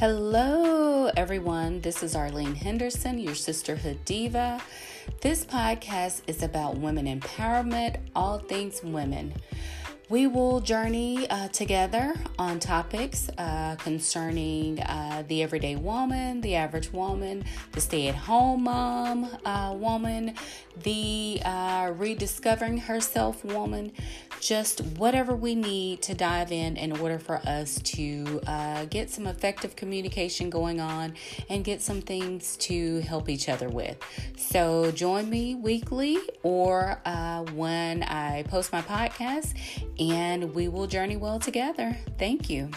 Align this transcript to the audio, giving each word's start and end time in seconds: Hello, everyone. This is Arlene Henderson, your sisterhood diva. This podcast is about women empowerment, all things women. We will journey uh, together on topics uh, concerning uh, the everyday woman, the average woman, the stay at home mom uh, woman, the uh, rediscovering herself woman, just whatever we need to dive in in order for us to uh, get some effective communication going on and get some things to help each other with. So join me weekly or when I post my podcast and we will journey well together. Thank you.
Hello, 0.00 1.10
everyone. 1.14 1.82
This 1.82 2.02
is 2.02 2.16
Arlene 2.16 2.54
Henderson, 2.54 3.18
your 3.18 3.34
sisterhood 3.34 4.02
diva. 4.06 4.58
This 5.20 5.44
podcast 5.44 6.22
is 6.26 6.42
about 6.42 6.78
women 6.78 7.04
empowerment, 7.04 7.98
all 8.16 8.38
things 8.38 8.82
women. 8.82 9.34
We 10.08 10.26
will 10.26 10.60
journey 10.60 11.28
uh, 11.28 11.48
together 11.48 12.14
on 12.38 12.60
topics 12.60 13.28
uh, 13.36 13.76
concerning 13.76 14.80
uh, 14.80 15.22
the 15.28 15.42
everyday 15.42 15.76
woman, 15.76 16.40
the 16.40 16.56
average 16.56 16.90
woman, 16.92 17.44
the 17.72 17.82
stay 17.82 18.08
at 18.08 18.14
home 18.14 18.64
mom 18.64 19.28
uh, 19.44 19.74
woman, 19.76 20.34
the 20.82 21.42
uh, 21.44 21.92
rediscovering 21.94 22.78
herself 22.78 23.44
woman, 23.44 23.92
just 24.40 24.80
whatever 24.96 25.34
we 25.34 25.54
need 25.54 26.02
to 26.02 26.14
dive 26.14 26.50
in 26.50 26.76
in 26.76 26.98
order 26.98 27.18
for 27.18 27.36
us 27.46 27.80
to 27.82 28.40
uh, 28.46 28.84
get 28.86 29.10
some 29.10 29.26
effective 29.26 29.76
communication 29.76 30.50
going 30.50 30.80
on 30.80 31.14
and 31.48 31.64
get 31.64 31.80
some 31.80 32.00
things 32.00 32.56
to 32.56 33.00
help 33.00 33.28
each 33.28 33.48
other 33.48 33.68
with. 33.68 33.96
So 34.36 34.90
join 34.92 35.28
me 35.28 35.54
weekly 35.54 36.18
or 36.42 37.00
when 37.54 38.02
I 38.02 38.44
post 38.44 38.72
my 38.72 38.82
podcast 38.82 39.54
and 39.98 40.54
we 40.54 40.68
will 40.68 40.86
journey 40.86 41.16
well 41.16 41.38
together. 41.38 41.96
Thank 42.18 42.50
you. 42.50 42.70